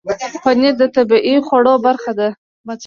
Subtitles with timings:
[0.43, 2.29] پنېر د طبیعي خوړو برخه ده.